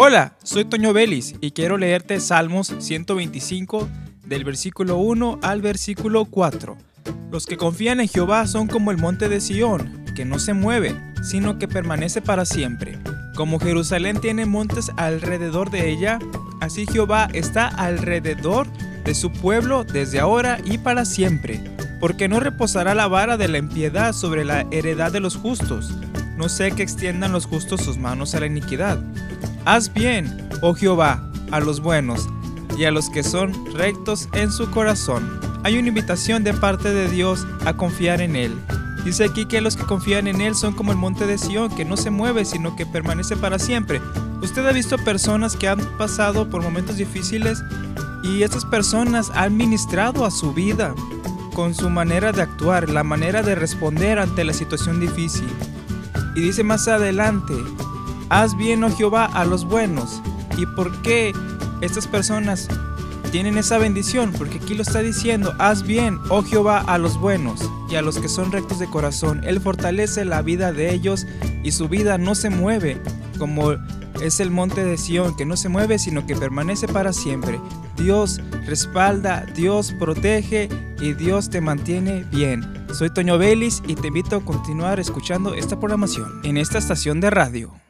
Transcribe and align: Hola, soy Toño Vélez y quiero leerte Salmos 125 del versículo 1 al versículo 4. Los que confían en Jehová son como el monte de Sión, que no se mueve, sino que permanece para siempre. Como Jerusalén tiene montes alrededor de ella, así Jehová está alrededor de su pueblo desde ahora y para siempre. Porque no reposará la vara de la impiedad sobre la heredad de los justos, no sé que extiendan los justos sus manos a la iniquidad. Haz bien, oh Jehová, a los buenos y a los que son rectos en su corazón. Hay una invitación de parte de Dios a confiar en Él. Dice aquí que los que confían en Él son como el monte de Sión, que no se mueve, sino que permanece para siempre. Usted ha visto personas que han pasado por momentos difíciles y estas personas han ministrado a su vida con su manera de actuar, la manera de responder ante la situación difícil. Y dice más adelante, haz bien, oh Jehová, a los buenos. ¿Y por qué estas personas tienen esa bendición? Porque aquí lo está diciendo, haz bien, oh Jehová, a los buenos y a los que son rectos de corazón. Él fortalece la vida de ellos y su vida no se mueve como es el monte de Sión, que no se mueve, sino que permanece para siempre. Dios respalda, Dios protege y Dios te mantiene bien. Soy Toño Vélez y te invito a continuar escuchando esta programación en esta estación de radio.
Hola, 0.00 0.34
soy 0.44 0.64
Toño 0.64 0.92
Vélez 0.92 1.34
y 1.40 1.50
quiero 1.50 1.76
leerte 1.76 2.20
Salmos 2.20 2.72
125 2.78 3.88
del 4.26 4.44
versículo 4.44 4.96
1 4.98 5.40
al 5.42 5.60
versículo 5.60 6.24
4. 6.26 6.76
Los 7.32 7.46
que 7.46 7.56
confían 7.56 7.98
en 7.98 8.06
Jehová 8.06 8.46
son 8.46 8.68
como 8.68 8.92
el 8.92 8.96
monte 8.98 9.28
de 9.28 9.40
Sión, 9.40 10.04
que 10.14 10.24
no 10.24 10.38
se 10.38 10.54
mueve, 10.54 10.94
sino 11.24 11.58
que 11.58 11.66
permanece 11.66 12.22
para 12.22 12.44
siempre. 12.44 12.96
Como 13.34 13.58
Jerusalén 13.58 14.20
tiene 14.20 14.46
montes 14.46 14.92
alrededor 14.96 15.72
de 15.72 15.90
ella, 15.90 16.20
así 16.60 16.86
Jehová 16.86 17.28
está 17.32 17.66
alrededor 17.66 18.68
de 19.02 19.16
su 19.16 19.32
pueblo 19.32 19.82
desde 19.82 20.20
ahora 20.20 20.60
y 20.64 20.78
para 20.78 21.04
siempre. 21.06 21.60
Porque 21.98 22.28
no 22.28 22.38
reposará 22.38 22.94
la 22.94 23.08
vara 23.08 23.36
de 23.36 23.48
la 23.48 23.58
impiedad 23.58 24.12
sobre 24.12 24.44
la 24.44 24.64
heredad 24.70 25.10
de 25.10 25.18
los 25.18 25.34
justos, 25.34 25.92
no 26.38 26.48
sé 26.48 26.70
que 26.70 26.84
extiendan 26.84 27.32
los 27.32 27.46
justos 27.46 27.82
sus 27.82 27.98
manos 27.98 28.32
a 28.34 28.40
la 28.40 28.46
iniquidad. 28.46 29.02
Haz 29.64 29.92
bien, 29.92 30.48
oh 30.62 30.72
Jehová, 30.72 31.28
a 31.50 31.58
los 31.58 31.80
buenos 31.80 32.28
y 32.78 32.84
a 32.84 32.92
los 32.92 33.10
que 33.10 33.24
son 33.24 33.52
rectos 33.74 34.28
en 34.34 34.52
su 34.52 34.70
corazón. 34.70 35.40
Hay 35.64 35.76
una 35.76 35.88
invitación 35.88 36.44
de 36.44 36.54
parte 36.54 36.92
de 36.94 37.08
Dios 37.08 37.44
a 37.66 37.74
confiar 37.74 38.20
en 38.20 38.36
Él. 38.36 38.56
Dice 39.04 39.24
aquí 39.24 39.46
que 39.46 39.60
los 39.60 39.76
que 39.76 39.82
confían 39.82 40.28
en 40.28 40.40
Él 40.40 40.54
son 40.54 40.74
como 40.74 40.92
el 40.92 40.98
monte 40.98 41.26
de 41.26 41.38
Sión, 41.38 41.74
que 41.74 41.84
no 41.84 41.96
se 41.96 42.10
mueve, 42.10 42.44
sino 42.44 42.76
que 42.76 42.86
permanece 42.86 43.36
para 43.36 43.58
siempre. 43.58 44.00
Usted 44.40 44.64
ha 44.64 44.72
visto 44.72 44.96
personas 44.98 45.56
que 45.56 45.66
han 45.66 45.80
pasado 45.98 46.48
por 46.48 46.62
momentos 46.62 46.96
difíciles 46.96 47.64
y 48.22 48.44
estas 48.44 48.64
personas 48.64 49.32
han 49.34 49.56
ministrado 49.56 50.24
a 50.24 50.30
su 50.30 50.54
vida 50.54 50.94
con 51.54 51.74
su 51.74 51.90
manera 51.90 52.30
de 52.30 52.42
actuar, 52.42 52.88
la 52.88 53.02
manera 53.02 53.42
de 53.42 53.56
responder 53.56 54.20
ante 54.20 54.44
la 54.44 54.52
situación 54.52 55.00
difícil. 55.00 55.48
Y 56.38 56.40
dice 56.40 56.62
más 56.62 56.86
adelante, 56.86 57.52
haz 58.28 58.56
bien, 58.56 58.84
oh 58.84 58.96
Jehová, 58.96 59.24
a 59.24 59.44
los 59.44 59.64
buenos. 59.64 60.22
¿Y 60.56 60.66
por 60.66 61.02
qué 61.02 61.32
estas 61.80 62.06
personas 62.06 62.68
tienen 63.32 63.58
esa 63.58 63.76
bendición? 63.76 64.32
Porque 64.38 64.58
aquí 64.58 64.74
lo 64.74 64.82
está 64.82 65.00
diciendo, 65.00 65.52
haz 65.58 65.82
bien, 65.82 66.20
oh 66.28 66.44
Jehová, 66.44 66.84
a 66.86 66.96
los 66.96 67.18
buenos 67.18 67.68
y 67.90 67.96
a 67.96 68.02
los 68.02 68.18
que 68.18 68.28
son 68.28 68.52
rectos 68.52 68.78
de 68.78 68.88
corazón. 68.88 69.42
Él 69.42 69.60
fortalece 69.60 70.24
la 70.24 70.40
vida 70.40 70.70
de 70.70 70.94
ellos 70.94 71.26
y 71.64 71.72
su 71.72 71.88
vida 71.88 72.18
no 72.18 72.36
se 72.36 72.50
mueve 72.50 73.02
como 73.36 73.72
es 74.22 74.38
el 74.38 74.52
monte 74.52 74.84
de 74.84 74.96
Sión, 74.96 75.36
que 75.36 75.44
no 75.44 75.56
se 75.56 75.68
mueve, 75.68 75.98
sino 75.98 76.24
que 76.24 76.36
permanece 76.36 76.86
para 76.86 77.12
siempre. 77.12 77.60
Dios 77.96 78.40
respalda, 78.64 79.44
Dios 79.56 79.92
protege 79.98 80.68
y 81.00 81.14
Dios 81.14 81.50
te 81.50 81.60
mantiene 81.60 82.24
bien. 82.30 82.77
Soy 82.92 83.10
Toño 83.10 83.38
Vélez 83.38 83.82
y 83.86 83.94
te 83.94 84.08
invito 84.08 84.36
a 84.36 84.44
continuar 84.44 84.98
escuchando 84.98 85.54
esta 85.54 85.78
programación 85.78 86.40
en 86.44 86.56
esta 86.56 86.78
estación 86.78 87.20
de 87.20 87.30
radio. 87.30 87.87